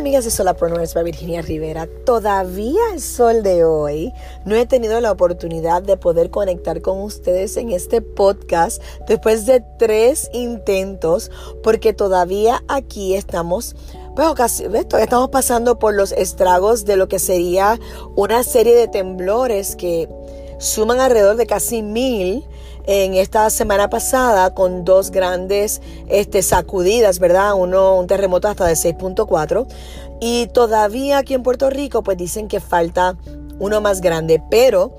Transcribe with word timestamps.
Amigas 0.00 0.24
de 0.24 0.30
Solapreneurs 0.30 0.94
by 0.94 1.04
Virginia 1.04 1.42
Rivera. 1.42 1.86
Todavía 2.06 2.80
el 2.94 3.02
sol 3.02 3.42
de 3.42 3.64
hoy 3.64 4.14
no 4.46 4.56
he 4.56 4.64
tenido 4.64 4.98
la 5.02 5.12
oportunidad 5.12 5.82
de 5.82 5.98
poder 5.98 6.30
conectar 6.30 6.80
con 6.80 7.02
ustedes 7.02 7.58
en 7.58 7.70
este 7.70 8.00
podcast 8.00 8.82
después 9.06 9.44
de 9.44 9.62
tres 9.78 10.30
intentos 10.32 11.30
porque 11.62 11.92
todavía 11.92 12.64
aquí 12.66 13.14
estamos 13.14 13.76
pues 14.16 14.62
estamos 14.62 15.28
pasando 15.28 15.78
por 15.78 15.92
los 15.92 16.12
estragos 16.12 16.86
de 16.86 16.96
lo 16.96 17.06
que 17.06 17.18
sería 17.18 17.78
una 18.16 18.42
serie 18.42 18.74
de 18.74 18.88
temblores 18.88 19.76
que 19.76 20.08
suman 20.58 21.00
alrededor 21.00 21.36
de 21.36 21.46
casi 21.46 21.82
mil 21.82 22.46
en 22.92 23.14
esta 23.14 23.48
semana 23.50 23.88
pasada 23.88 24.52
con 24.52 24.84
dos 24.84 25.12
grandes 25.12 25.80
este, 26.08 26.42
sacudidas, 26.42 27.20
¿verdad? 27.20 27.54
Uno, 27.54 27.96
un 27.96 28.08
terremoto 28.08 28.48
hasta 28.48 28.66
de 28.66 28.72
6.4 28.74 29.68
y 30.20 30.48
todavía 30.48 31.18
aquí 31.18 31.34
en 31.34 31.44
Puerto 31.44 31.70
Rico 31.70 32.02
pues 32.02 32.18
dicen 32.18 32.48
que 32.48 32.58
falta 32.58 33.16
uno 33.60 33.80
más 33.80 34.00
grande, 34.00 34.42
pero 34.50 34.92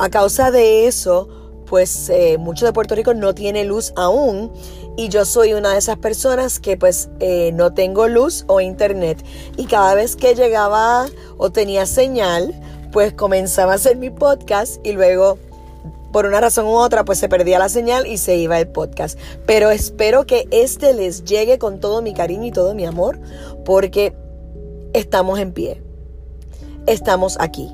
a 0.00 0.08
causa 0.08 0.50
de 0.50 0.88
eso 0.88 1.28
pues 1.66 2.08
eh, 2.08 2.36
mucho 2.36 2.66
de 2.66 2.72
Puerto 2.72 2.96
Rico 2.96 3.14
no 3.14 3.32
tiene 3.32 3.64
luz 3.64 3.92
aún. 3.94 4.52
Y 4.96 5.08
yo 5.08 5.24
soy 5.24 5.52
una 5.52 5.72
de 5.72 5.78
esas 5.78 5.98
personas 5.98 6.58
que 6.58 6.76
pues 6.76 7.10
eh, 7.20 7.52
no 7.52 7.74
tengo 7.74 8.08
luz 8.08 8.44
o 8.48 8.60
internet. 8.60 9.24
Y 9.56 9.66
cada 9.66 9.94
vez 9.94 10.16
que 10.16 10.34
llegaba 10.34 11.06
o 11.36 11.50
tenía 11.50 11.86
señal 11.86 12.60
pues 12.92 13.12
comenzaba 13.12 13.72
a 13.72 13.74
hacer 13.74 13.98
mi 13.98 14.10
podcast 14.10 14.84
y 14.84 14.92
luego 14.92 15.38
por 16.16 16.24
una 16.24 16.40
razón 16.40 16.64
u 16.64 16.78
otra, 16.78 17.04
pues 17.04 17.18
se 17.18 17.28
perdía 17.28 17.58
la 17.58 17.68
señal 17.68 18.06
y 18.06 18.16
se 18.16 18.36
iba 18.36 18.58
el 18.58 18.68
podcast. 18.68 19.18
Pero 19.44 19.70
espero 19.70 20.24
que 20.24 20.48
este 20.50 20.94
les 20.94 21.24
llegue 21.24 21.58
con 21.58 21.78
todo 21.78 22.00
mi 22.00 22.14
cariño 22.14 22.46
y 22.46 22.52
todo 22.52 22.74
mi 22.74 22.86
amor, 22.86 23.20
porque 23.66 24.16
estamos 24.94 25.38
en 25.38 25.52
pie. 25.52 25.82
Estamos 26.86 27.36
aquí 27.38 27.70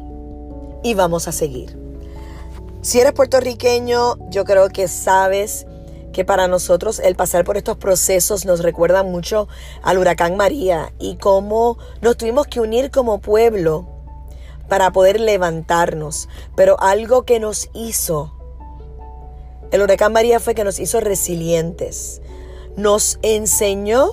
y 0.83 0.95
vamos 0.95 1.29
a 1.29 1.33
seguir. 1.33 1.79
Si 2.81 2.98
eres 2.98 3.13
puertorriqueño, 3.13 4.17
yo 4.29 4.45
creo 4.45 4.70
que 4.70 4.89
sabes 4.89 5.65
que 6.13 6.25
para 6.25 6.48
nosotros 6.48 6.98
el 6.98 7.15
pasar 7.15 7.45
por 7.45 7.57
estos 7.57 7.77
procesos 7.77 8.45
nos 8.45 8.59
recuerda 8.59 9.05
mucho 9.05 9.47
al 9.85 9.98
huracán 9.98 10.37
María 10.37 10.93
y 10.98 11.15
cómo 11.15 11.79
nos 12.01 12.17
tuvimos 12.17 12.48
que 12.48 12.59
unir 12.59 12.91
como 12.91 13.20
pueblo 13.20 13.92
para 14.73 14.91
poder 14.91 15.20
levantarnos. 15.20 16.31
Pero 16.56 16.81
algo 16.81 17.27
que 17.27 17.39
nos 17.39 17.69
hizo, 17.75 18.33
el 19.70 19.83
huracán 19.83 20.14
María 20.14 20.41
fue 20.41 20.55
que 20.55 20.64
nos 20.64 20.79
hizo 20.79 20.98
resilientes. 20.98 22.23
Nos 22.79 23.19
enseñó 23.20 24.12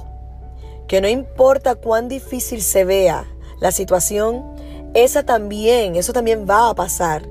que 0.89 0.99
no 0.99 1.07
importa 1.07 1.75
cuán 1.75 2.09
difícil 2.09 2.61
se 2.61 2.83
vea 2.83 3.25
la 3.61 3.71
situación, 3.71 4.43
esa 4.93 5.23
también, 5.23 5.95
eso 5.95 6.11
también 6.11 6.45
va 6.45 6.69
a 6.69 6.75
pasar 6.75 7.25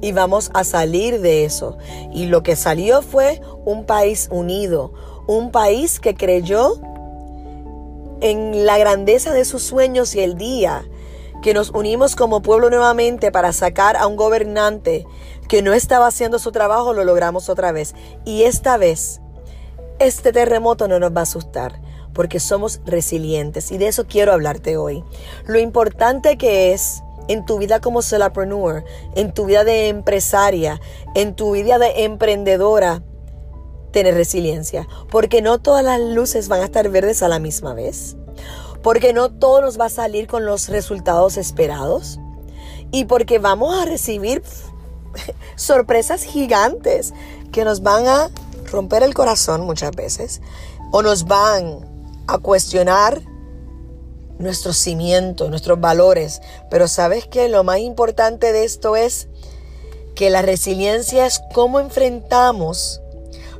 y 0.00 0.10
vamos 0.10 0.50
a 0.52 0.64
salir 0.64 1.20
de 1.20 1.44
eso. 1.44 1.78
Y 2.12 2.26
lo 2.26 2.42
que 2.42 2.56
salió 2.56 3.00
fue 3.00 3.40
un 3.64 3.84
país 3.84 4.26
unido, 4.32 4.92
un 5.28 5.52
país 5.52 6.00
que 6.00 6.16
creyó 6.16 6.80
en 8.20 8.66
la 8.66 8.76
grandeza 8.76 9.32
de 9.32 9.44
sus 9.44 9.62
sueños 9.62 10.16
y 10.16 10.20
el 10.20 10.36
día 10.36 10.84
que 11.42 11.52
nos 11.52 11.70
unimos 11.70 12.16
como 12.16 12.40
pueblo 12.40 12.70
nuevamente 12.70 13.30
para 13.30 13.52
sacar 13.52 13.96
a 13.96 14.06
un 14.06 14.16
gobernante 14.16 15.04
que 15.48 15.60
no 15.60 15.74
estaba 15.74 16.06
haciendo 16.06 16.38
su 16.38 16.52
trabajo, 16.52 16.94
lo 16.94 17.04
logramos 17.04 17.50
otra 17.50 17.72
vez. 17.72 17.94
Y 18.24 18.44
esta 18.44 18.78
vez, 18.78 19.20
este 19.98 20.32
terremoto 20.32 20.88
no 20.88 20.98
nos 20.98 21.14
va 21.14 21.20
a 21.20 21.24
asustar 21.24 21.80
porque 22.14 22.40
somos 22.40 22.80
resilientes 22.84 23.72
y 23.72 23.78
de 23.78 23.88
eso 23.88 24.06
quiero 24.06 24.32
hablarte 24.32 24.76
hoy. 24.76 25.04
Lo 25.46 25.58
importante 25.58 26.38
que 26.38 26.72
es 26.72 27.02
en 27.28 27.44
tu 27.44 27.58
vida 27.58 27.80
como 27.80 28.02
solopreneur, 28.02 28.84
en 29.14 29.32
tu 29.32 29.46
vida 29.46 29.64
de 29.64 29.88
empresaria, 29.88 30.80
en 31.14 31.34
tu 31.34 31.52
vida 31.52 31.78
de 31.78 32.04
emprendedora, 32.04 33.02
tener 33.92 34.14
resiliencia, 34.14 34.88
porque 35.10 35.42
no 35.42 35.60
todas 35.60 35.84
las 35.84 36.00
luces 36.00 36.48
van 36.48 36.60
a 36.60 36.64
estar 36.64 36.88
verdes 36.88 37.22
a 37.22 37.28
la 37.28 37.38
misma 37.38 37.74
vez 37.74 38.16
porque 38.82 39.12
no 39.12 39.30
todo 39.30 39.60
nos 39.60 39.78
va 39.78 39.86
a 39.86 39.90
salir 39.90 40.26
con 40.26 40.44
los 40.44 40.68
resultados 40.68 41.36
esperados 41.36 42.18
y 42.90 43.04
porque 43.06 43.38
vamos 43.38 43.74
a 43.74 43.84
recibir 43.84 44.42
sorpresas 45.56 46.22
gigantes 46.24 47.14
que 47.52 47.64
nos 47.64 47.82
van 47.82 48.06
a 48.06 48.30
romper 48.70 49.02
el 49.02 49.14
corazón 49.14 49.62
muchas 49.62 49.92
veces 49.92 50.40
o 50.90 51.02
nos 51.02 51.24
van 51.24 51.80
a 52.26 52.38
cuestionar 52.38 53.20
nuestros 54.38 54.76
cimientos, 54.76 55.48
nuestros 55.50 55.80
valores. 55.80 56.40
Pero 56.70 56.88
sabes 56.88 57.26
que 57.26 57.48
lo 57.48 57.64
más 57.64 57.78
importante 57.78 58.52
de 58.52 58.64
esto 58.64 58.96
es 58.96 59.28
que 60.14 60.30
la 60.30 60.42
resiliencia 60.42 61.26
es 61.26 61.40
cómo 61.54 61.80
enfrentamos 61.80 63.01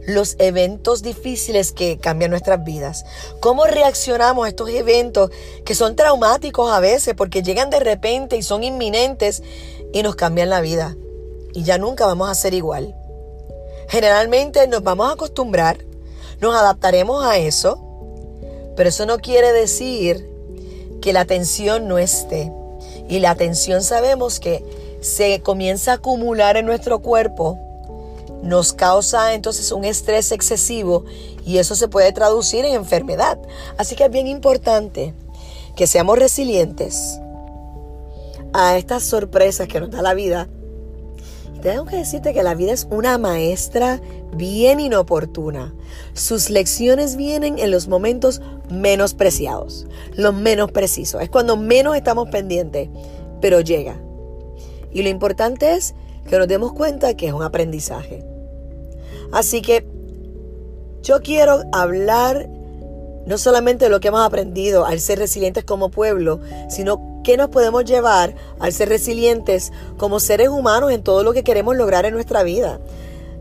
los 0.07 0.37
eventos 0.39 1.03
difíciles 1.03 1.73
que 1.73 1.99
cambian 1.99 2.31
nuestras 2.31 2.65
vidas. 2.65 3.05
¿Cómo 3.41 3.65
reaccionamos 3.65 4.45
a 4.45 4.49
estos 4.49 4.69
eventos 4.71 5.31
que 5.65 5.75
son 5.75 5.97
traumáticos 5.97 6.71
a 6.71 6.81
veces 6.81 7.15
porque 7.15 7.43
llegan 7.43 7.71
de 7.71 7.81
repente 7.81 8.37
y 8.37 8.43
son 8.43 8.65
inminentes 8.65 9.43
y 9.93 10.03
nos 10.03 10.17
cambian 10.17 10.51
la 10.51 10.61
vida? 10.61 10.97
Y 11.55 11.63
ya 11.65 11.79
nunca 11.79 12.07
vamos 12.07 12.29
a 12.29 12.35
ser 12.35 12.55
igual. 12.55 12.95
Generalmente 13.89 14.67
nos 14.69 14.83
vamos 14.83 15.11
a 15.11 15.13
acostumbrar, 15.13 15.79
nos 16.41 16.55
adaptaremos 16.55 17.25
a 17.25 17.39
eso, 17.39 17.79
pero 18.77 18.89
eso 18.89 19.07
no 19.07 19.19
quiere 19.19 19.53
decir 19.53 20.29
que 21.01 21.13
la 21.13 21.25
tensión 21.25 21.89
no 21.89 21.99
esté. 21.99 22.53
Y 23.09 23.19
la 23.19 23.35
tensión 23.35 23.83
sabemos 23.83 24.41
que 24.41 24.65
se 25.01 25.41
comienza 25.43 25.93
a 25.93 25.95
acumular 25.97 26.57
en 26.57 26.65
nuestro 26.65 27.01
cuerpo 27.01 27.59
nos 28.43 28.73
causa 28.73 29.35
entonces 29.35 29.71
un 29.73 29.85
estrés 29.85 30.33
excesivo 30.33 31.05
y 31.47 31.59
eso 31.59 31.75
se 31.75 31.89
puede 31.89 32.13
traducir 32.13 32.65
en 32.65 32.75
enfermedad. 32.75 33.39
Así 33.79 33.95
que 33.95 34.05
es 34.05 34.11
bien 34.11 34.27
importante 34.27 35.15
que 35.77 35.87
seamos 35.87 36.19
resilientes 36.19 37.21
a 38.53 38.77
estas 38.77 39.05
sorpresas 39.05 39.69
que 39.69 39.81
nos 39.81 39.91
da 39.91 40.03
la 40.03 40.15
vida. 40.15 40.49
Y 41.57 41.61
tengo 41.61 41.85
que 41.87 41.97
decirte 41.97 42.35
que 42.35 42.43
la 42.43 42.55
vida 42.55 42.73
es 42.73 42.87
una 42.91 43.17
maestra 43.17 44.01
bien 44.35 44.81
inoportuna. 44.81 45.75
Sus 46.15 46.51
lecciones 46.51 47.17
vienen 47.17 47.59
en 47.59 47.71
los 47.71 47.89
momentos 47.89 48.43
menos 48.69 49.15
preciados, 49.15 49.87
los 50.15 50.35
menos 50.35 50.73
precisos. 50.73 51.23
Es 51.23 51.31
cuando 51.31 51.57
menos 51.57 51.97
estamos 51.97 52.29
pendientes, 52.29 52.89
pero 53.41 53.61
llega. 53.61 54.01
Y 54.93 55.03
lo 55.03 55.09
importante 55.09 55.75
es 55.75 55.95
que 56.29 56.39
nos 56.39 56.49
demos 56.49 56.73
cuenta 56.73 57.15
que 57.15 57.29
es 57.29 57.33
un 57.33 57.43
aprendizaje. 57.43 58.32
Así 59.33 59.63
que 59.63 59.87
yo 61.03 61.21
quiero 61.23 61.63
hablar 61.73 62.49
no 63.27 63.39
solamente 63.39 63.87
de 63.87 63.91
lo 63.91 64.01
que 64.01 64.09
hemos 64.09 64.25
aprendido 64.25 64.85
al 64.85 65.01
ser 65.01 65.19
resilientes 65.19 65.65
como 65.65 65.91
pueblo, 65.91 66.41
sino 66.69 67.21
qué 67.25 67.37
nos 67.37 67.49
podemos 67.49 67.85
llevar 67.85 68.35
al 68.59 68.73
ser 68.73 68.89
resilientes 68.89 69.73
como 69.97 70.21
seres 70.21 70.49
humanos 70.49 70.93
en 70.93 71.03
todo 71.03 71.23
lo 71.23 71.33
que 71.33 71.45
queremos 71.45 71.77
lograr 71.77 72.05
en 72.05 72.15
nuestra 72.15 72.43
vida. 72.43 72.81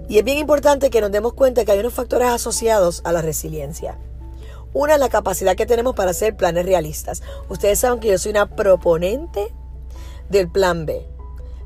Y 0.07 0.17
es 0.17 0.23
bien 0.23 0.37
importante 0.37 0.89
que 0.89 1.01
nos 1.01 1.11
demos 1.11 1.33
cuenta 1.33 1.65
que 1.65 1.71
hay 1.71 1.79
unos 1.79 1.93
factores 1.93 2.27
asociados 2.27 3.01
a 3.05 3.11
la 3.11 3.21
resiliencia. 3.21 3.97
Una 4.73 4.93
es 4.93 4.99
la 4.99 5.09
capacidad 5.09 5.55
que 5.55 5.65
tenemos 5.65 5.95
para 5.95 6.11
hacer 6.11 6.35
planes 6.35 6.65
realistas. 6.65 7.21
Ustedes 7.49 7.79
saben 7.79 7.99
que 7.99 8.09
yo 8.09 8.17
soy 8.17 8.31
una 8.31 8.55
proponente 8.55 9.53
del 10.29 10.49
plan 10.49 10.85
B. 10.85 11.05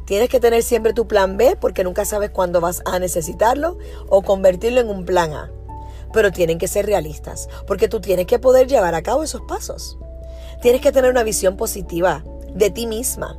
Tienes 0.06 0.30
que 0.30 0.40
tener 0.40 0.64
siempre 0.64 0.94
tu 0.94 1.08
plan 1.08 1.38
B 1.38 1.58
porque 1.60 1.84
nunca 1.84 2.06
sabes 2.06 2.30
cuándo 2.30 2.62
vas 2.62 2.82
a 2.86 3.00
necesitarlo 3.00 3.78
o 4.08 4.22
convertirlo 4.22 4.82
en 4.82 4.90
un 4.90 5.06
plan 5.06 5.34
A. 5.34 5.52
Pero 6.14 6.32
tienen 6.32 6.60
que 6.60 6.68
ser 6.68 6.86
realistas 6.86 7.50
porque 7.68 7.88
tú 7.88 8.00
tienes 8.00 8.28
que 8.28 8.40
poder 8.40 8.68
llevar 8.68 8.96
a 8.96 9.04
cabo 9.04 9.24
esos 9.24 9.42
pasos. 9.42 9.98
Tienes 10.62 10.82
que 10.82 10.92
tener 10.92 11.12
una 11.12 11.24
visión 11.24 11.58
positiva 11.58 12.24
de 12.54 12.70
ti 12.70 12.88
misma, 12.88 13.38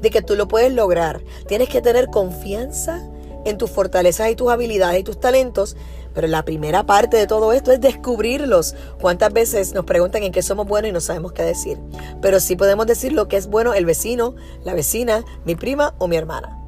de 0.00 0.10
que 0.10 0.22
tú 0.22 0.34
lo 0.34 0.48
puedes 0.48 0.72
lograr. 0.72 1.22
Tienes 1.46 1.68
que 1.68 1.82
tener 1.82 2.08
confianza 2.08 3.06
en 3.44 3.58
tus 3.58 3.70
fortalezas 3.70 4.30
y 4.30 4.36
tus 4.36 4.50
habilidades 4.50 5.00
y 5.00 5.04
tus 5.04 5.20
talentos 5.20 5.76
pero 6.16 6.28
la 6.28 6.46
primera 6.46 6.86
parte 6.86 7.18
de 7.18 7.26
todo 7.26 7.52
esto 7.52 7.72
es 7.72 7.80
descubrirlos. 7.82 8.74
¿Cuántas 8.98 9.34
veces 9.34 9.74
nos 9.74 9.84
preguntan 9.84 10.22
en 10.22 10.32
qué 10.32 10.40
somos 10.40 10.66
buenos 10.66 10.88
y 10.88 10.92
no 10.92 11.00
sabemos 11.02 11.34
qué 11.34 11.42
decir? 11.42 11.78
Pero 12.22 12.40
sí 12.40 12.56
podemos 12.56 12.86
decir 12.86 13.12
lo 13.12 13.28
que 13.28 13.36
es 13.36 13.48
bueno 13.48 13.74
el 13.74 13.84
vecino, 13.84 14.34
la 14.64 14.72
vecina, 14.72 15.26
mi 15.44 15.56
prima 15.56 15.94
o 15.98 16.08
mi 16.08 16.16
hermana. 16.16 16.58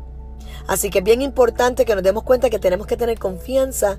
Así 0.66 0.90
que 0.90 0.98
es 0.98 1.04
bien 1.04 1.22
importante 1.22 1.86
que 1.86 1.94
nos 1.94 2.04
demos 2.04 2.24
cuenta 2.24 2.50
que 2.50 2.58
tenemos 2.58 2.86
que 2.86 2.98
tener 2.98 3.18
confianza 3.18 3.98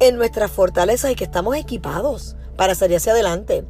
en 0.00 0.16
nuestras 0.16 0.50
fortalezas 0.50 1.12
y 1.12 1.14
que 1.14 1.22
estamos 1.22 1.54
equipados 1.54 2.34
para 2.56 2.74
salir 2.74 2.96
hacia 2.96 3.12
adelante. 3.12 3.64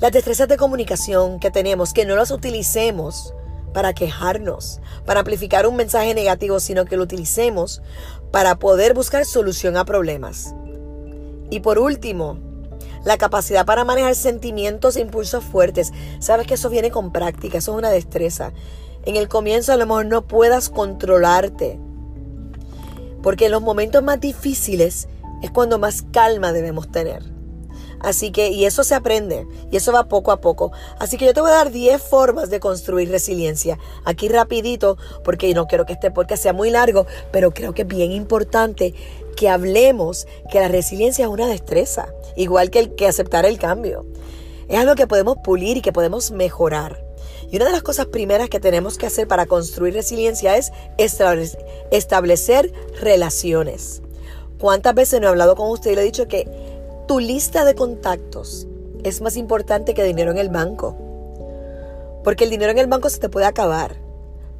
Las 0.00 0.10
destrezas 0.10 0.48
de 0.48 0.56
comunicación 0.56 1.38
que 1.38 1.52
tenemos, 1.52 1.92
que 1.92 2.04
no 2.04 2.16
las 2.16 2.32
utilicemos 2.32 3.32
para 3.72 3.92
quejarnos, 3.92 4.80
para 5.06 5.20
amplificar 5.20 5.68
un 5.68 5.76
mensaje 5.76 6.14
negativo, 6.14 6.58
sino 6.58 6.84
que 6.84 6.96
lo 6.96 7.04
utilicemos 7.04 7.80
para 8.32 8.58
poder 8.58 8.94
buscar 8.94 9.24
solución 9.24 9.76
a 9.76 9.84
problemas. 9.84 10.54
Y 11.50 11.60
por 11.60 11.78
último, 11.78 12.38
la 13.04 13.18
capacidad 13.18 13.66
para 13.66 13.84
manejar 13.84 14.14
sentimientos 14.14 14.96
e 14.96 15.00
impulsos 15.00 15.44
fuertes. 15.44 15.92
Sabes 16.18 16.46
que 16.46 16.54
eso 16.54 16.70
viene 16.70 16.90
con 16.90 17.12
práctica, 17.12 17.58
eso 17.58 17.72
es 17.72 17.78
una 17.78 17.90
destreza. 17.90 18.52
En 19.04 19.16
el 19.16 19.28
comienzo 19.28 19.72
a 19.72 19.76
lo 19.76 19.86
mejor 19.86 20.06
no 20.06 20.26
puedas 20.26 20.68
controlarte, 20.68 21.78
porque 23.22 23.46
en 23.46 23.52
los 23.52 23.62
momentos 23.62 24.02
más 24.02 24.20
difíciles 24.20 25.08
es 25.42 25.50
cuando 25.50 25.78
más 25.78 26.02
calma 26.12 26.52
debemos 26.52 26.90
tener. 26.90 27.31
Así 28.02 28.32
que, 28.32 28.48
y 28.48 28.64
eso 28.64 28.84
se 28.84 28.94
aprende, 28.94 29.46
y 29.70 29.76
eso 29.76 29.92
va 29.92 30.08
poco 30.08 30.32
a 30.32 30.40
poco. 30.40 30.72
Así 30.98 31.16
que 31.16 31.24
yo 31.24 31.34
te 31.34 31.40
voy 31.40 31.50
a 31.50 31.54
dar 31.54 31.70
10 31.70 32.02
formas 32.02 32.50
de 32.50 32.60
construir 32.60 33.10
resiliencia. 33.10 33.78
Aquí 34.04 34.28
rapidito, 34.28 34.98
porque 35.24 35.54
no 35.54 35.66
quiero 35.66 35.86
que 35.86 35.92
este 35.92 36.10
podcast 36.10 36.42
sea 36.42 36.52
muy 36.52 36.70
largo, 36.70 37.06
pero 37.30 37.52
creo 37.52 37.74
que 37.74 37.82
es 37.82 37.88
bien 37.88 38.12
importante 38.12 38.94
que 39.36 39.48
hablemos 39.48 40.26
que 40.50 40.60
la 40.60 40.68
resiliencia 40.68 41.24
es 41.24 41.30
una 41.30 41.46
destreza, 41.46 42.08
igual 42.36 42.70
que, 42.70 42.80
el, 42.80 42.94
que 42.94 43.06
aceptar 43.06 43.46
el 43.46 43.58
cambio. 43.58 44.04
Es 44.68 44.78
algo 44.78 44.94
que 44.94 45.06
podemos 45.06 45.36
pulir 45.44 45.76
y 45.76 45.80
que 45.80 45.92
podemos 45.92 46.30
mejorar. 46.30 47.04
Y 47.50 47.56
una 47.56 47.66
de 47.66 47.72
las 47.72 47.82
cosas 47.82 48.06
primeras 48.06 48.48
que 48.48 48.60
tenemos 48.60 48.96
que 48.96 49.06
hacer 49.06 49.28
para 49.28 49.46
construir 49.46 49.94
resiliencia 49.94 50.56
es 50.56 50.72
establecer 50.96 52.72
relaciones. 53.00 54.02
¿Cuántas 54.58 54.94
veces 54.94 55.20
no 55.20 55.26
he 55.26 55.30
hablado 55.30 55.56
con 55.56 55.68
usted 55.70 55.90
y 55.90 55.96
le 55.96 56.02
he 56.02 56.04
dicho 56.04 56.28
que 56.28 56.48
tu 57.12 57.20
lista 57.20 57.66
de 57.66 57.74
contactos 57.74 58.66
es 59.04 59.20
más 59.20 59.36
importante 59.36 59.92
que 59.92 60.02
dinero 60.02 60.30
en 60.30 60.38
el 60.38 60.48
banco. 60.48 60.96
Porque 62.24 62.44
el 62.44 62.48
dinero 62.48 62.70
en 62.70 62.78
el 62.78 62.86
banco 62.86 63.10
se 63.10 63.18
te 63.18 63.28
puede 63.28 63.44
acabar. 63.44 63.96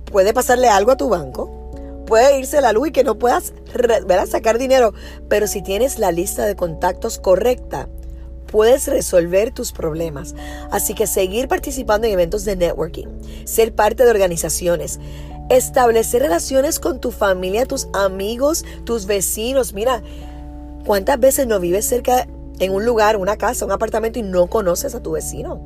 Puede 0.04 0.34
pasarle 0.34 0.68
algo 0.68 0.90
a 0.90 0.98
tu 0.98 1.08
banco. 1.08 1.50
Puede 2.04 2.38
irse 2.38 2.60
la 2.60 2.74
luz 2.74 2.88
y 2.88 2.92
que 2.92 3.04
no 3.04 3.18
puedas 3.18 3.54
sacar 4.28 4.58
dinero. 4.58 4.92
Pero 5.30 5.46
si 5.46 5.62
tienes 5.62 5.98
la 5.98 6.12
lista 6.12 6.44
de 6.44 6.54
contactos 6.54 7.18
correcta, 7.18 7.88
puedes 8.48 8.86
resolver 8.86 9.54
tus 9.54 9.72
problemas. 9.72 10.34
Así 10.70 10.92
que 10.92 11.06
seguir 11.06 11.48
participando 11.48 12.06
en 12.06 12.12
eventos 12.12 12.44
de 12.44 12.56
networking, 12.56 13.06
ser 13.46 13.74
parte 13.74 14.04
de 14.04 14.10
organizaciones, 14.10 15.00
establecer 15.48 16.20
relaciones 16.20 16.80
con 16.80 17.00
tu 17.00 17.12
familia, 17.12 17.64
tus 17.64 17.88
amigos, 17.94 18.62
tus 18.84 19.06
vecinos. 19.06 19.72
Mira, 19.72 20.02
¿Cuántas 20.84 21.20
veces 21.20 21.46
no 21.46 21.60
vives 21.60 21.86
cerca 21.86 22.26
en 22.62 22.72
un 22.72 22.86
lugar, 22.86 23.16
una 23.16 23.36
casa, 23.36 23.64
un 23.64 23.72
apartamento 23.72 24.20
y 24.20 24.22
no 24.22 24.46
conoces 24.46 24.94
a 24.94 25.02
tu 25.02 25.10
vecino? 25.10 25.60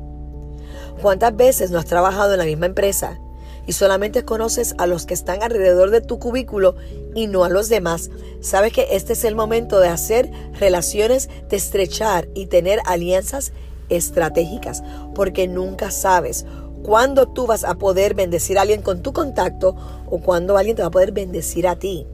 ¿Cuántas 0.99 1.35
veces 1.35 1.69
no 1.69 1.77
has 1.77 1.85
trabajado 1.85 2.33
en 2.33 2.39
la 2.39 2.45
misma 2.45 2.65
empresa 2.65 3.19
y 3.67 3.73
solamente 3.73 4.25
conoces 4.25 4.73
a 4.79 4.87
los 4.87 5.05
que 5.05 5.13
están 5.13 5.43
alrededor 5.43 5.91
de 5.91 6.01
tu 6.01 6.17
cubículo 6.17 6.75
y 7.13 7.27
no 7.27 7.43
a 7.43 7.49
los 7.49 7.69
demás? 7.69 8.09
Sabes 8.41 8.73
que 8.73 8.87
este 8.91 9.13
es 9.13 9.25
el 9.25 9.35
momento 9.35 9.79
de 9.79 9.89
hacer 9.89 10.31
relaciones, 10.59 11.29
de 11.49 11.57
estrechar 11.57 12.29
y 12.33 12.47
tener 12.47 12.79
alianzas 12.85 13.51
estratégicas, 13.89 14.81
porque 15.13 15.47
nunca 15.47 15.91
sabes 15.91 16.47
cuándo 16.81 17.27
tú 17.27 17.45
vas 17.45 17.63
a 17.63 17.75
poder 17.75 18.15
bendecir 18.15 18.57
a 18.57 18.61
alguien 18.61 18.81
con 18.81 19.03
tu 19.03 19.13
contacto 19.13 19.75
o 20.09 20.19
cuándo 20.19 20.57
alguien 20.57 20.75
te 20.75 20.81
va 20.81 20.87
a 20.87 20.91
poder 20.91 21.11
bendecir 21.11 21.67
a 21.67 21.77
ti. 21.77 22.07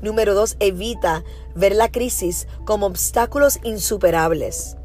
Número 0.00 0.34
dos, 0.34 0.56
evita 0.58 1.22
ver 1.56 1.74
la 1.74 1.90
crisis 1.90 2.46
como 2.64 2.86
obstáculos 2.86 3.58
insuperables. 3.64 4.76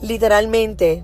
Literalmente, 0.00 1.02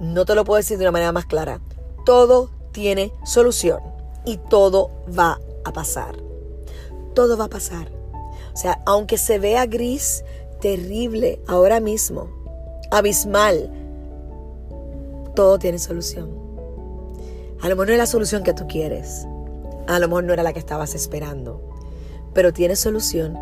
no 0.00 0.24
te 0.24 0.34
lo 0.34 0.44
puedo 0.44 0.58
decir 0.58 0.78
de 0.78 0.84
una 0.84 0.92
manera 0.92 1.12
más 1.12 1.26
clara, 1.26 1.60
todo 2.04 2.50
tiene 2.72 3.12
solución 3.24 3.80
y 4.24 4.36
todo 4.36 4.90
va 5.18 5.40
a 5.64 5.72
pasar. 5.72 6.16
Todo 7.14 7.36
va 7.36 7.46
a 7.46 7.50
pasar. 7.50 7.90
O 8.52 8.56
sea, 8.56 8.80
aunque 8.86 9.18
se 9.18 9.38
vea 9.38 9.66
gris, 9.66 10.24
terrible 10.60 11.40
ahora 11.46 11.80
mismo, 11.80 12.28
abismal, 12.90 13.70
todo 15.34 15.58
tiene 15.58 15.78
solución. 15.78 16.30
A 17.60 17.68
lo 17.68 17.74
mejor 17.74 17.88
no 17.88 17.92
es 17.94 17.98
la 17.98 18.06
solución 18.06 18.42
que 18.42 18.52
tú 18.52 18.66
quieres. 18.66 19.26
A 19.88 19.98
lo 19.98 20.08
mejor 20.08 20.24
no 20.24 20.32
era 20.32 20.42
la 20.42 20.52
que 20.52 20.58
estabas 20.58 20.94
esperando 20.94 21.66
pero 22.36 22.52
tiene 22.52 22.76
solución 22.76 23.34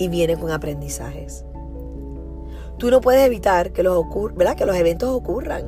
y 0.00 0.08
viene 0.08 0.36
con 0.36 0.50
aprendizajes. 0.50 1.44
Tú 2.78 2.90
no 2.90 3.02
puedes 3.02 3.26
evitar 3.26 3.72
que 3.72 3.82
los, 3.82 4.02
¿verdad? 4.34 4.56
que 4.56 4.64
los 4.64 4.74
eventos 4.74 5.10
ocurran 5.10 5.66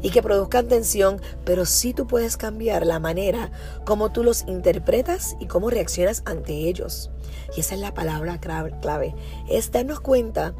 y 0.00 0.10
que 0.10 0.22
produzcan 0.22 0.68
tensión, 0.68 1.20
pero 1.44 1.66
sí 1.66 1.92
tú 1.92 2.06
puedes 2.06 2.36
cambiar 2.36 2.86
la 2.86 3.00
manera 3.00 3.50
como 3.84 4.12
tú 4.12 4.22
los 4.22 4.46
interpretas 4.46 5.36
y 5.40 5.46
cómo 5.46 5.70
reaccionas 5.70 6.22
ante 6.24 6.52
ellos. 6.52 7.10
Y 7.56 7.60
esa 7.60 7.74
es 7.74 7.80
la 7.80 7.92
palabra 7.92 8.38
clave, 8.38 9.14
es 9.50 9.72
darnos 9.72 10.00
cuenta 10.00 10.54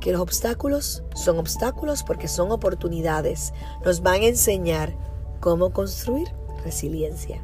que 0.00 0.10
los 0.10 0.20
obstáculos 0.20 1.04
son 1.14 1.38
obstáculos 1.38 2.02
porque 2.02 2.26
son 2.26 2.50
oportunidades. 2.50 3.54
Nos 3.84 4.02
van 4.02 4.22
a 4.22 4.26
enseñar 4.26 4.96
cómo 5.40 5.72
construir 5.72 6.26
resiliencia. 6.64 7.40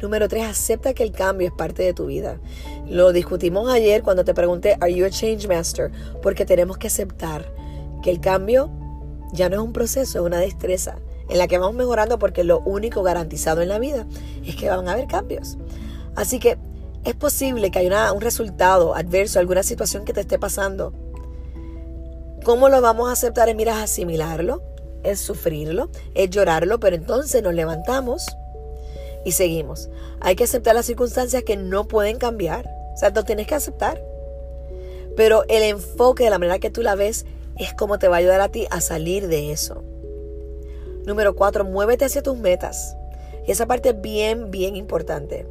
Número 0.00 0.28
tres, 0.28 0.44
acepta 0.44 0.94
que 0.94 1.02
el 1.02 1.10
cambio 1.10 1.48
es 1.48 1.52
parte 1.52 1.82
de 1.82 1.92
tu 1.92 2.06
vida. 2.06 2.38
Lo 2.86 3.12
discutimos 3.12 3.68
ayer 3.68 4.02
cuando 4.02 4.24
te 4.24 4.32
pregunté, 4.32 4.76
¿Are 4.80 4.94
you 4.94 5.04
a 5.04 5.10
change 5.10 5.48
master? 5.48 5.90
Porque 6.22 6.44
tenemos 6.44 6.78
que 6.78 6.86
aceptar 6.86 7.52
que 8.02 8.10
el 8.10 8.20
cambio 8.20 8.70
ya 9.32 9.48
no 9.48 9.56
es 9.56 9.62
un 9.62 9.72
proceso, 9.72 10.18
es 10.18 10.24
una 10.24 10.38
destreza 10.38 10.98
en 11.28 11.38
la 11.38 11.48
que 11.48 11.58
vamos 11.58 11.74
mejorando 11.74 12.18
porque 12.18 12.44
lo 12.44 12.60
único 12.60 13.02
garantizado 13.02 13.60
en 13.60 13.68
la 13.68 13.78
vida 13.78 14.06
es 14.46 14.56
que 14.56 14.70
van 14.70 14.88
a 14.88 14.92
haber 14.92 15.08
cambios. 15.08 15.58
Así 16.14 16.38
que 16.38 16.58
es 17.04 17.14
posible 17.14 17.70
que 17.70 17.80
haya 17.80 18.12
un 18.12 18.20
resultado 18.20 18.94
adverso, 18.94 19.38
alguna 19.38 19.62
situación 19.62 20.04
que 20.04 20.12
te 20.12 20.20
esté 20.20 20.38
pasando. 20.38 20.92
¿Cómo 22.44 22.68
lo 22.68 22.80
vamos 22.80 23.08
a 23.08 23.12
aceptar? 23.12 23.48
Es, 23.48 23.56
mira, 23.56 23.82
asimilarlo, 23.82 24.62
es 25.02 25.20
sufrirlo, 25.20 25.90
es 26.14 26.30
llorarlo, 26.30 26.80
pero 26.80 26.96
entonces 26.96 27.42
nos 27.42 27.54
levantamos 27.54 28.26
y 29.24 29.32
seguimos. 29.32 29.88
Hay 30.20 30.36
que 30.36 30.44
aceptar 30.44 30.74
las 30.74 30.86
circunstancias 30.86 31.42
que 31.42 31.56
no 31.56 31.88
pueden 31.88 32.18
cambiar. 32.18 32.66
O 32.94 32.96
sea, 32.96 33.10
lo 33.10 33.24
tienes 33.24 33.46
que 33.46 33.54
aceptar. 33.54 34.02
Pero 35.16 35.44
el 35.48 35.62
enfoque 35.62 36.24
de 36.24 36.30
la 36.30 36.38
manera 36.38 36.58
que 36.58 36.70
tú 36.70 36.82
la 36.82 36.94
ves 36.94 37.26
es 37.58 37.74
como 37.74 37.98
te 37.98 38.08
va 38.08 38.16
a 38.16 38.18
ayudar 38.20 38.40
a 38.40 38.50
ti 38.50 38.66
a 38.70 38.80
salir 38.80 39.28
de 39.28 39.52
eso. 39.52 39.82
Número 41.04 41.34
cuatro, 41.34 41.64
muévete 41.64 42.04
hacia 42.04 42.22
tus 42.22 42.36
metas. 42.36 42.96
Y 43.46 43.50
esa 43.50 43.66
parte 43.66 43.90
es 43.90 44.00
bien, 44.00 44.50
bien 44.50 44.76
importante. 44.76 45.46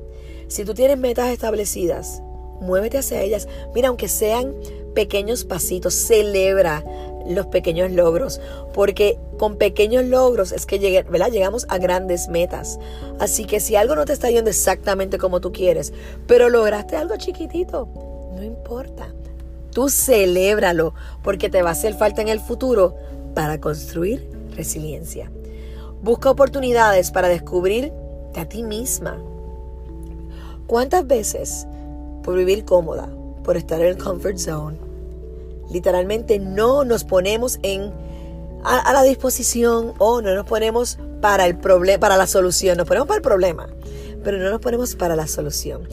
Si 0.48 0.64
tú 0.64 0.74
tienes 0.74 0.98
metas 0.98 1.30
establecidas, 1.30 2.22
muévete 2.62 3.00
hacia 3.00 3.22
ellas. 3.22 3.48
Mira, 3.74 3.90
aunque 3.90 4.08
sean 4.08 4.56
pequeños 4.94 5.44
pasitos, 5.44 5.94
celebra 5.94 6.84
los 7.28 7.48
pequeños 7.48 7.92
logros, 7.92 8.40
porque 8.74 9.18
con 9.38 9.58
pequeños 9.58 10.06
logros 10.06 10.52
es 10.52 10.66
que 10.66 10.80
llegamos 10.80 11.66
a 11.70 11.78
grandes 11.78 12.28
metas. 12.28 12.80
Así 13.20 13.46
que 13.46 13.60
si 13.60 13.76
algo 13.76 13.96
no 13.96 14.06
te 14.06 14.14
está 14.14 14.30
yendo 14.30 14.50
exactamente 14.50 15.18
como 15.18 15.42
tú 15.42 15.52
quieres, 15.52 15.94
pero 16.26 16.50
lograste 16.50 16.96
algo 16.96 17.16
chiquitito, 17.18 17.88
no 18.36 18.44
importa. 18.44 19.14
Tú 19.72 19.90
celébralo, 19.90 20.94
porque 21.24 21.50
te 21.50 21.62
va 21.62 21.70
a 21.70 21.74
hacer 21.74 21.94
falta 21.94 22.22
en 22.22 22.30
el 22.30 22.40
futuro 22.40 22.96
para 23.36 23.60
construir 23.60 24.28
resiliencia. 24.56 25.32
Busca 26.02 26.32
oportunidades 26.32 27.12
para 27.12 27.28
descubrirte 27.28 28.40
a 28.40 28.50
ti 28.50 28.64
misma. 28.64 29.18
¿Cuántas 30.66 31.06
veces 31.06 31.68
por 32.24 32.36
vivir 32.36 32.66
cómoda, 32.66 33.08
por 33.44 33.56
estar 33.56 33.80
en 33.80 33.88
el 33.88 33.98
comfort 33.98 34.38
zone, 34.38 34.78
literalmente 35.70 36.40
no 36.40 36.84
nos 36.84 37.04
ponemos 37.04 37.60
en 37.64 37.92
a, 38.64 38.94
la 38.94 39.04
disposición 39.04 39.94
o 39.98 40.22
no 40.22 40.36
nos 40.36 40.46
ponemos 40.46 41.00
para 41.22 41.46
el 41.46 41.58
problema, 41.58 42.00
para 42.00 42.18
la 42.18 42.28
solución, 42.28 42.78
nos 42.78 42.88
ponemos 42.88 43.08
para 43.08 43.18
el 43.18 43.24
problema, 43.24 43.68
pero 44.24 44.38
no 44.38 44.50
nos 44.50 44.62
ponemos 44.62 44.96
para 44.96 45.16
la 45.16 45.28
solución. 45.28 45.88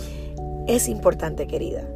Es 0.67 0.89
importante, 0.89 1.47
querida, 1.47 1.87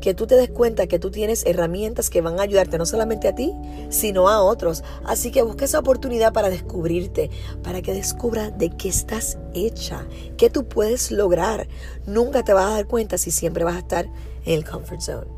que 0.00 0.14
tú 0.14 0.26
te 0.26 0.36
des 0.36 0.50
cuenta 0.50 0.86
que 0.86 0.98
tú 0.98 1.10
tienes 1.10 1.44
herramientas 1.46 2.10
que 2.10 2.20
van 2.20 2.38
a 2.38 2.42
ayudarte 2.42 2.78
no 2.78 2.86
solamente 2.86 3.26
a 3.26 3.34
ti, 3.34 3.54
sino 3.88 4.28
a 4.28 4.42
otros. 4.42 4.84
Así 5.04 5.30
que 5.30 5.42
busca 5.42 5.64
esa 5.64 5.80
oportunidad 5.80 6.32
para 6.32 6.50
descubrirte, 6.50 7.30
para 7.62 7.82
que 7.82 7.92
descubras 7.92 8.56
de 8.58 8.70
qué 8.70 8.88
estás 8.88 9.38
hecha, 9.54 10.06
qué 10.36 10.50
tú 10.50 10.68
puedes 10.68 11.10
lograr. 11.10 11.68
Nunca 12.06 12.44
te 12.44 12.52
vas 12.52 12.66
a 12.66 12.74
dar 12.74 12.86
cuenta 12.86 13.18
si 13.18 13.30
siempre 13.30 13.64
vas 13.64 13.76
a 13.76 13.80
estar 13.80 14.06
en 14.44 14.54
el 14.54 14.64
comfort 14.64 15.00
zone. 15.00 15.37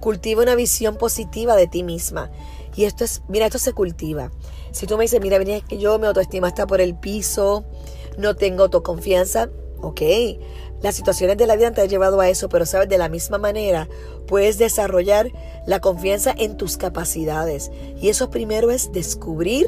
Cultiva 0.00 0.42
una 0.42 0.54
visión 0.54 0.96
positiva 0.96 1.56
de 1.56 1.66
ti 1.66 1.82
misma. 1.82 2.30
Y 2.74 2.84
esto 2.84 3.04
es, 3.04 3.22
mira, 3.28 3.46
esto 3.46 3.58
se 3.58 3.72
cultiva. 3.72 4.30
Si 4.72 4.86
tú 4.86 4.96
me 4.96 5.04
dices, 5.04 5.20
mira, 5.20 5.36
es 5.36 5.64
que 5.64 5.78
yo 5.78 5.98
mi 5.98 6.06
autoestima 6.06 6.48
está 6.48 6.66
por 6.66 6.80
el 6.80 6.94
piso, 6.94 7.64
no 8.16 8.36
tengo 8.36 8.64
autoconfianza, 8.64 9.50
ok. 9.82 10.00
Las 10.80 10.94
situaciones 10.94 11.36
de 11.36 11.46
la 11.46 11.56
vida 11.56 11.72
te 11.72 11.82
han 11.82 11.88
llevado 11.88 12.20
a 12.20 12.28
eso, 12.28 12.48
pero 12.48 12.64
sabes, 12.64 12.88
de 12.88 12.98
la 12.98 13.08
misma 13.08 13.38
manera 13.38 13.88
puedes 14.26 14.56
desarrollar 14.56 15.30
la 15.66 15.80
confianza 15.80 16.34
en 16.36 16.56
tus 16.56 16.76
capacidades. 16.76 17.70
Y 18.00 18.08
eso 18.08 18.30
primero 18.30 18.70
es 18.70 18.92
descubrir 18.92 19.66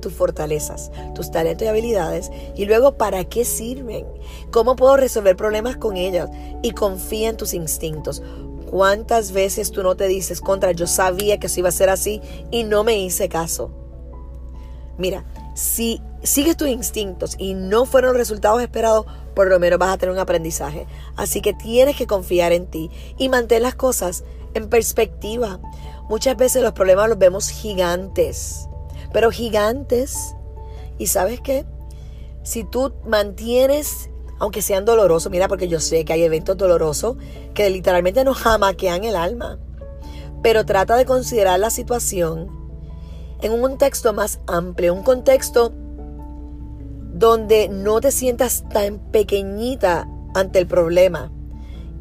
tus 0.00 0.14
fortalezas, 0.14 0.90
tus 1.14 1.30
talentos 1.30 1.66
y 1.66 1.68
habilidades 1.68 2.30
y 2.54 2.64
luego 2.66 2.96
para 2.96 3.24
qué 3.24 3.44
sirven, 3.44 4.06
cómo 4.52 4.76
puedo 4.76 4.96
resolver 4.96 5.36
problemas 5.36 5.76
con 5.76 5.96
ellas 5.96 6.30
y 6.62 6.70
confía 6.70 7.30
en 7.30 7.36
tus 7.36 7.52
instintos 7.52 8.22
¿Cuántas 8.70 9.32
veces 9.32 9.70
tú 9.70 9.82
no 9.82 9.96
te 9.96 10.08
dices 10.08 10.40
contra, 10.40 10.72
yo 10.72 10.86
sabía 10.86 11.40
que 11.40 11.46
eso 11.46 11.60
iba 11.60 11.70
a 11.70 11.72
ser 11.72 11.88
así 11.88 12.20
y 12.50 12.64
no 12.64 12.84
me 12.84 12.98
hice 12.98 13.28
caso? 13.28 13.70
Mira, 14.98 15.24
si 15.54 16.02
sigues 16.22 16.56
tus 16.56 16.68
instintos 16.68 17.34
y 17.38 17.54
no 17.54 17.86
fueron 17.86 18.10
los 18.10 18.18
resultados 18.18 18.60
esperados, 18.60 19.06
por 19.34 19.48
lo 19.48 19.58
menos 19.58 19.78
vas 19.78 19.94
a 19.94 19.98
tener 19.98 20.12
un 20.12 20.18
aprendizaje. 20.20 20.86
Así 21.16 21.40
que 21.40 21.54
tienes 21.54 21.96
que 21.96 22.06
confiar 22.06 22.52
en 22.52 22.66
ti 22.66 22.90
y 23.16 23.28
mantén 23.28 23.62
las 23.62 23.74
cosas 23.74 24.24
en 24.52 24.68
perspectiva. 24.68 25.60
Muchas 26.08 26.36
veces 26.36 26.62
los 26.62 26.72
problemas 26.72 27.08
los 27.08 27.18
vemos 27.18 27.48
gigantes, 27.48 28.68
pero 29.12 29.30
gigantes. 29.30 30.34
¿Y 30.98 31.06
sabes 31.06 31.40
qué? 31.40 31.64
Si 32.42 32.64
tú 32.64 32.92
mantienes, 33.06 34.10
aunque 34.38 34.62
sean 34.62 34.84
dolorosos, 34.84 35.30
mira, 35.30 35.48
porque 35.48 35.68
yo 35.68 35.80
sé 35.80 36.04
que 36.04 36.12
hay 36.12 36.22
eventos 36.22 36.56
dolorosos 36.56 37.16
que 37.54 37.68
literalmente 37.70 38.24
nos 38.24 38.38
jamaquean 38.38 39.04
el 39.04 39.16
alma, 39.16 39.58
pero 40.42 40.64
trata 40.64 40.96
de 40.96 41.04
considerar 41.04 41.58
la 41.58 41.70
situación 41.70 42.48
en 43.40 43.52
un 43.52 43.60
contexto 43.60 44.12
más 44.12 44.40
amplio, 44.46 44.94
un 44.94 45.02
contexto 45.02 45.72
donde 47.12 47.68
no 47.68 48.00
te 48.00 48.12
sientas 48.12 48.64
tan 48.68 48.98
pequeñita 48.98 50.08
ante 50.34 50.58
el 50.58 50.66
problema 50.66 51.32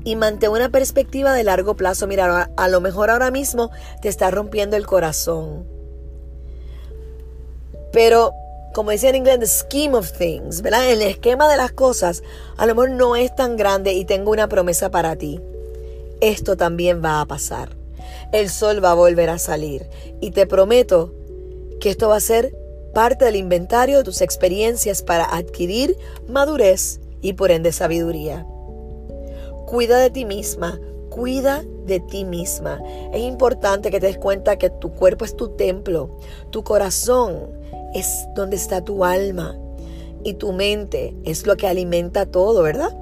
y 0.04 0.16
mantén 0.16 0.52
una 0.52 0.70
perspectiva 0.70 1.34
de 1.34 1.44
largo 1.44 1.76
plazo. 1.76 2.08
Mira, 2.08 2.50
a 2.56 2.68
lo 2.70 2.82
mejor 2.82 3.10
ahora 3.10 3.32
mismo 3.32 3.72
te 4.02 4.10
está 4.10 4.32
rompiendo 4.32 4.78
el 4.78 4.86
corazón. 4.86 5.66
Pero, 7.92 8.32
como 8.78 8.92
decía 8.92 9.10
en 9.10 9.16
inglés, 9.16 9.40
the 9.40 9.48
scheme 9.48 9.98
of 9.98 10.12
things, 10.12 10.62
¿verdad? 10.62 10.92
El 10.92 11.02
esquema 11.02 11.50
de 11.50 11.58
las 11.58 11.72
cosas 11.72 12.22
a 12.58 12.68
lo 12.68 12.76
mejor 12.76 12.92
no 12.92 13.16
es 13.16 13.36
tan 13.36 13.58
grande 13.58 13.94
y 13.94 14.06
tengo 14.06 14.30
una 14.30 14.48
promesa 14.48 14.92
para 14.92 15.16
ti. 15.16 15.42
Esto 16.22 16.56
también 16.58 17.04
va 17.04 17.20
a 17.20 17.26
pasar. 17.26 17.76
El 18.32 18.52
sol 18.52 18.86
va 18.86 18.92
a 18.92 18.94
volver 18.94 19.32
a 19.32 19.40
salir. 19.40 19.90
Y 20.22 20.30
te 20.30 20.46
prometo 20.46 21.12
que 21.80 21.90
esto 21.90 22.10
va 22.10 22.18
a 22.18 22.20
ser 22.20 22.56
parte 22.94 23.26
del 23.26 23.38
inventario 23.38 23.98
de 23.98 24.04
tus 24.04 24.22
experiencias 24.22 25.02
para 25.02 25.26
adquirir 25.26 25.98
madurez 26.28 27.00
y 27.20 27.34
por 27.34 27.50
ende 27.50 27.72
sabiduría. 27.72 28.46
Cuida 29.66 29.98
de 29.98 30.12
ti 30.12 30.24
misma, 30.24 30.80
cuida 31.10 31.64
de 31.88 32.00
ti 32.00 32.26
misma. 32.26 32.80
Es 33.12 33.22
importante 33.22 33.90
que 33.90 34.00
te 34.00 34.06
des 34.06 34.20
cuenta 34.20 34.60
que 34.60 34.70
tu 34.70 34.92
cuerpo 34.92 35.26
es 35.26 35.36
tu 35.36 35.56
templo, 35.56 36.20
tu 36.52 36.64
corazón 36.64 37.58
es 37.94 38.28
donde 38.36 38.56
está 38.56 38.82
tu 38.82 39.06
alma 39.06 39.58
y 40.24 40.34
tu 40.34 40.52
mente 40.52 41.16
es 41.24 41.46
lo 41.46 41.56
que 41.58 41.68
alimenta 41.68 42.26
todo, 42.26 42.64
¿verdad? 42.64 42.96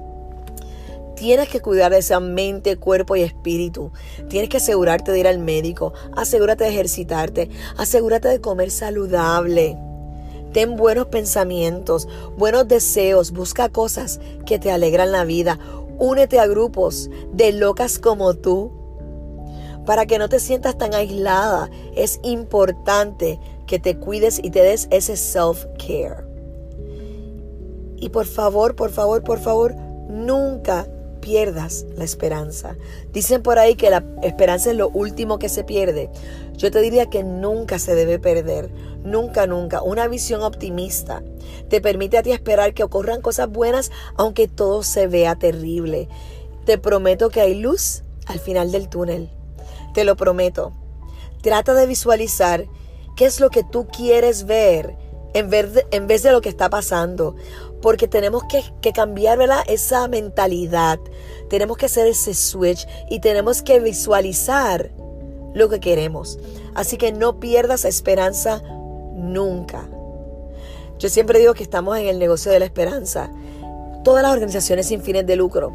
Tienes 1.16 1.48
que 1.48 1.60
cuidar 1.60 1.92
de 1.92 1.98
esa 1.98 2.20
mente, 2.20 2.76
cuerpo 2.76 3.16
y 3.16 3.22
espíritu. 3.22 3.90
Tienes 4.28 4.50
que 4.50 4.58
asegurarte 4.58 5.12
de 5.12 5.20
ir 5.20 5.26
al 5.26 5.38
médico, 5.38 5.94
asegúrate 6.14 6.64
de 6.64 6.70
ejercitarte, 6.70 7.48
asegúrate 7.78 8.28
de 8.28 8.40
comer 8.40 8.70
saludable. 8.70 9.78
Ten 10.52 10.76
buenos 10.76 11.06
pensamientos, 11.06 12.06
buenos 12.36 12.68
deseos, 12.68 13.32
busca 13.32 13.70
cosas 13.70 14.20
que 14.44 14.58
te 14.58 14.70
alegran 14.70 15.10
la 15.10 15.24
vida. 15.24 15.58
Únete 15.98 16.38
a 16.38 16.46
grupos 16.46 17.10
de 17.32 17.52
locas 17.52 17.98
como 17.98 18.34
tú 18.34 18.70
para 19.86 20.04
que 20.04 20.18
no 20.18 20.28
te 20.28 20.38
sientas 20.38 20.76
tan 20.76 20.94
aislada. 20.94 21.70
Es 21.94 22.20
importante 22.22 23.40
que 23.66 23.78
te 23.78 23.96
cuides 23.96 24.40
y 24.42 24.50
te 24.50 24.62
des 24.62 24.88
ese 24.90 25.14
self-care. 25.14 26.24
Y 27.98 28.10
por 28.10 28.26
favor, 28.26 28.76
por 28.76 28.90
favor, 28.90 29.22
por 29.22 29.38
favor, 29.38 29.74
nunca 30.08 30.86
pierdas 31.20 31.86
la 31.96 32.04
esperanza. 32.04 32.76
Dicen 33.12 33.42
por 33.42 33.58
ahí 33.58 33.74
que 33.74 33.90
la 33.90 34.04
esperanza 34.22 34.70
es 34.70 34.76
lo 34.76 34.90
último 34.90 35.38
que 35.38 35.48
se 35.48 35.64
pierde. 35.64 36.08
Yo 36.56 36.70
te 36.70 36.80
diría 36.80 37.06
que 37.06 37.24
nunca 37.24 37.78
se 37.78 37.94
debe 37.96 38.18
perder. 38.20 38.70
Nunca, 39.02 39.46
nunca. 39.46 39.82
Una 39.82 40.06
visión 40.06 40.42
optimista 40.42 41.22
te 41.68 41.80
permite 41.80 42.18
a 42.18 42.22
ti 42.22 42.30
esperar 42.30 42.74
que 42.74 42.84
ocurran 42.84 43.22
cosas 43.22 43.50
buenas 43.50 43.90
aunque 44.16 44.46
todo 44.46 44.82
se 44.84 45.08
vea 45.08 45.34
terrible. 45.34 46.08
Te 46.64 46.78
prometo 46.78 47.28
que 47.28 47.40
hay 47.40 47.54
luz 47.56 48.04
al 48.26 48.38
final 48.38 48.70
del 48.70 48.88
túnel. 48.88 49.28
Te 49.94 50.04
lo 50.04 50.16
prometo. 50.16 50.72
Trata 51.42 51.74
de 51.74 51.86
visualizar 51.86 52.66
qué 53.16 53.24
es 53.24 53.40
lo 53.40 53.50
que 53.50 53.64
tú 53.64 53.86
quieres 53.88 54.46
ver 54.46 54.96
en 55.34 55.50
vez 55.50 55.74
de, 55.74 55.86
en 55.90 56.06
vez 56.06 56.22
de 56.22 56.32
lo 56.32 56.40
que 56.40 56.48
está 56.48 56.70
pasando 56.70 57.34
porque 57.82 58.08
tenemos 58.08 58.42
que, 58.44 58.92
cambiar 58.92 59.38
esa 59.68 60.08
mentalidad, 60.08 60.98
tenemos 61.48 61.76
que 61.76 61.86
hacer 61.86 62.06
ese 62.06 62.34
switch 62.34 62.86
y 63.10 63.20
tenemos 63.20 63.62
que 63.62 63.80
visualizar 63.80 64.90
lo 65.54 65.68
que 65.68 65.80
queremos. 65.80 66.38
Así 66.74 66.96
que 66.96 67.12
no 67.12 67.38
pierdas 67.38 67.84
esperanza 67.84 68.62
nunca. 69.14 69.88
Yo 70.98 71.08
siempre 71.08 71.38
digo 71.38 71.54
que 71.54 71.62
estamos 71.62 71.96
en 71.98 72.06
el 72.06 72.18
negocio 72.18 72.50
de 72.50 72.58
la 72.58 72.64
esperanza. 72.64 73.30
Todas 74.02 74.22
las 74.22 74.32
organizaciones 74.32 74.86
sin 74.86 75.02
fines 75.02 75.26
de 75.26 75.36
lucro 75.36 75.72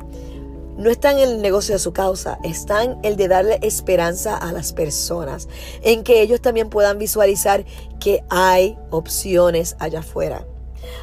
no 0.77 0.89
están 0.89 1.17
en 1.19 1.29
el 1.29 1.41
negocio 1.41 1.75
de 1.75 1.79
su 1.79 1.93
causa, 1.93 2.39
están 2.43 2.99
el 3.03 3.15
de 3.15 3.27
darle 3.27 3.59
esperanza 3.61 4.37
a 4.37 4.51
las 4.51 4.73
personas, 4.73 5.47
en 5.81 6.03
que 6.03 6.21
ellos 6.21 6.41
también 6.41 6.69
puedan 6.69 6.97
visualizar 6.97 7.65
que 7.99 8.23
hay 8.29 8.77
opciones 8.89 9.75
allá 9.79 9.99
afuera. 9.99 10.45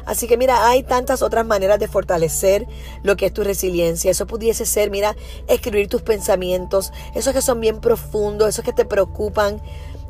Así 0.05 0.27
que 0.27 0.37
mira, 0.37 0.67
hay 0.67 0.83
tantas 0.83 1.21
otras 1.21 1.45
maneras 1.45 1.79
de 1.79 1.87
fortalecer 1.87 2.67
lo 3.03 3.15
que 3.15 3.27
es 3.27 3.33
tu 3.33 3.43
resiliencia. 3.43 4.11
Eso 4.11 4.27
pudiese 4.27 4.65
ser, 4.65 4.89
mira, 4.91 5.15
escribir 5.47 5.87
tus 5.87 6.01
pensamientos, 6.01 6.91
esos 7.15 7.33
que 7.33 7.41
son 7.41 7.59
bien 7.59 7.79
profundos, 7.79 8.49
esos 8.49 8.65
que 8.65 8.73
te 8.73 8.85
preocupan, 8.85 9.61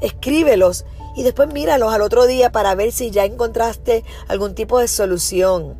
escríbelos 0.02 0.86
y 1.16 1.24
después 1.24 1.52
míralos 1.52 1.94
al 1.94 2.02
otro 2.02 2.26
día 2.26 2.52
para 2.52 2.76
ver 2.76 2.92
si 2.92 3.12
ya 3.12 3.26
encontraste 3.26 4.04
algún 4.28 4.56
tipo 4.56 4.80
de 4.80 4.88
solución. 4.88 5.78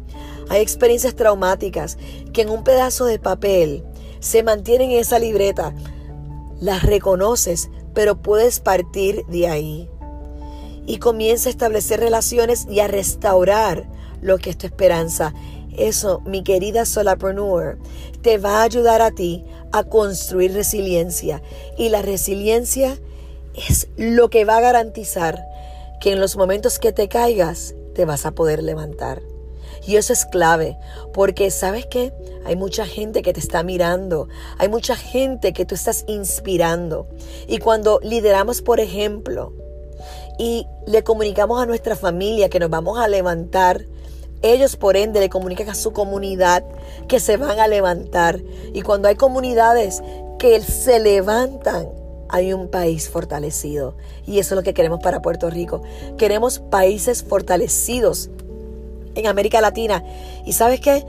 Hay 0.50 0.62
experiencias 0.62 1.16
traumáticas 1.16 1.98
que 2.34 2.42
en 2.42 2.50
un 2.50 2.64
pedazo 2.64 3.06
de 3.06 3.20
papel 3.20 3.84
se 4.20 4.44
mantienen 4.44 4.92
en 4.92 5.00
esa 5.00 5.20
libreta. 5.20 5.74
Las 6.60 6.84
reconoces, 6.84 7.70
pero 7.94 8.22
puedes 8.22 8.60
partir 8.60 9.26
de 9.28 9.48
ahí 9.48 9.90
y 10.90 10.98
comienza 10.98 11.50
a 11.50 11.52
establecer 11.52 12.00
relaciones 12.00 12.66
y 12.68 12.80
a 12.80 12.88
restaurar 12.88 13.88
lo 14.22 14.40
que 14.40 14.50
es 14.50 14.58
tu 14.58 14.66
esperanza. 14.66 15.36
Eso, 15.78 16.22
mi 16.26 16.44
querida 16.44 16.84
solapreneur, 16.86 17.78
te 18.24 18.40
va 18.40 18.58
a 18.58 18.64
ayudar 18.64 19.04
a 19.04 19.12
ti 19.12 19.46
a 19.72 19.84
construir 19.84 20.54
resiliencia. 20.54 21.44
Y 21.78 21.90
la 21.90 22.02
resiliencia 22.02 22.98
es 23.54 23.88
lo 23.98 24.32
que 24.32 24.46
va 24.46 24.58
a 24.58 24.62
garantizar 24.62 25.46
que 26.02 26.12
en 26.12 26.20
los 26.20 26.38
momentos 26.38 26.80
que 26.80 26.92
te 26.92 27.08
caigas 27.08 27.76
te 27.94 28.06
vas 28.06 28.26
a 28.26 28.32
poder 28.32 28.64
levantar. 28.64 29.22
Y 29.86 29.96
eso 29.96 30.14
es 30.14 30.26
clave, 30.26 30.78
porque 31.14 31.52
sabes 31.52 31.86
que 31.86 32.14
hay 32.46 32.56
mucha 32.56 32.86
gente 32.86 33.22
que 33.22 33.34
te 33.34 33.40
está 33.40 33.64
mirando, 33.64 34.28
hay 34.58 34.70
mucha 34.70 34.96
gente 34.96 35.54
que 35.54 35.66
tú 35.66 35.76
estás 35.76 36.06
inspirando. 36.08 37.08
Y 37.48 37.60
cuando 37.60 38.00
lideramos, 38.04 38.62
por 38.62 38.80
ejemplo, 38.80 39.54
y 40.38 40.68
le 40.88 41.04
comunicamos 41.04 41.62
a 41.62 41.66
nuestra 41.66 41.96
familia 41.96 42.50
que 42.50 42.60
nos 42.60 42.70
vamos 42.70 42.98
a 42.98 43.08
levantar, 43.08 43.86
ellos 44.42 44.78
por 44.78 44.96
ende 44.96 45.20
le 45.20 45.30
comunican 45.30 45.70
a 45.70 45.76
su 45.76 45.92
comunidad 45.92 46.64
que 47.08 47.20
se 47.20 47.36
van 47.38 47.60
a 47.60 47.68
levantar. 47.68 48.42
Y 48.74 48.82
cuando 48.82 49.10
hay 49.10 49.16
comunidades 49.16 50.02
que 50.40 50.62
se 50.62 51.00
levantan, 51.00 51.90
hay 52.30 52.54
un 52.54 52.70
país 52.70 53.10
fortalecido. 53.10 53.96
Y 54.26 54.40
eso 54.40 54.54
es 54.54 54.58
lo 54.58 54.64
que 54.64 54.74
queremos 54.74 55.02
para 55.02 55.22
Puerto 55.22 55.50
Rico. 55.50 55.82
Queremos 56.18 56.60
países 56.60 57.24
fortalecidos 57.24 58.30
en 59.20 59.28
América 59.28 59.62
Latina. 59.62 60.04
Y 60.46 60.54
sabes 60.54 60.80
qué? 60.80 61.06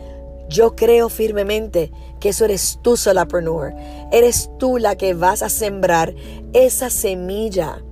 Yo 0.49 0.75
creo 0.75 1.09
firmemente 1.09 1.93
que 2.19 2.31
eso 2.31 2.45
eres 2.45 2.79
tú, 2.83 2.97
solapreneur. 2.97 3.73
Eres 4.11 4.51
tú 4.59 4.79
la 4.79 4.97
que 4.97 5.15
vas 5.15 5.43
a 5.43 5.49
sembrar 5.49 6.15
esa 6.53 6.91
semilla 6.91 7.83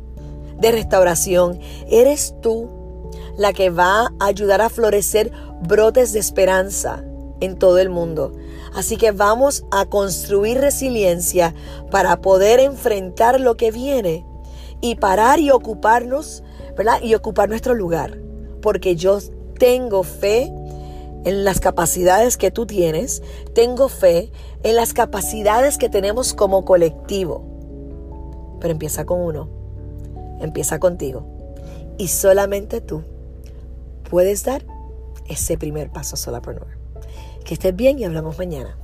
de 0.59 0.73
restauración. 0.73 1.61
Eres 1.89 2.35
tú 2.43 2.69
la 3.37 3.53
que 3.53 3.71
va 3.71 4.07
a 4.07 4.27
ayudar 4.27 4.61
a 4.61 4.69
florecer 4.69 5.31
brotes 5.63 6.13
de 6.13 6.19
esperanza 6.19 7.05
en 7.41 7.57
todo 7.57 7.79
el 7.79 7.91
mundo. 7.91 8.33
Así 8.75 8.97
que 8.97 9.13
vamos 9.13 9.65
a 9.71 9.87
construir 9.87 10.59
resiliencia 10.59 11.55
para 11.91 12.21
poder 12.21 12.61
enfrentar 12.61 13.41
lo 13.41 13.57
que 13.57 13.71
viene 13.71 14.27
y 14.81 14.97
parar 14.97 15.41
y 15.41 15.51
ocuparnos, 15.51 16.43
¿verdad? 16.77 17.01
Y 17.03 17.15
ocupar 17.15 17.49
nuestro 17.49 17.75
lugar. 17.75 18.19
Porque 18.61 18.97
yo 18.97 19.19
tengo 19.59 20.03
fe 20.03 20.53
en 21.25 21.45
las 21.45 21.61
capacidades 21.61 22.37
que 22.37 22.51
tú 22.51 22.67
tienes, 22.67 23.23
tengo 23.55 23.89
fe 23.89 24.31
en 24.63 24.77
las 24.77 24.93
capacidades 24.95 25.79
que 25.79 25.89
tenemos 25.89 26.35
como 26.35 26.65
colectivo. 26.65 27.45
Pero 28.61 28.73
empieza 28.73 29.05
con 29.05 29.21
uno. 29.21 29.49
Empieza 30.41 30.79
contigo. 30.79 31.27
Y 31.99 32.09
solamente 32.09 32.81
tú 32.81 33.03
puedes 34.09 34.45
dar 34.45 34.65
ese 35.27 35.59
primer 35.59 35.91
paso 35.91 36.17
solapreneur. 36.17 36.79
Que 37.45 37.55
estés 37.55 37.75
bien 37.75 37.99
y 37.99 38.05
hablamos 38.05 38.39
mañana. 38.39 38.79